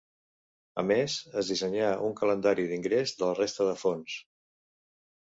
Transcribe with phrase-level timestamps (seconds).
[0.83, 4.17] A més, es dissenyarà un calendari d’ingrés de la resta de fons.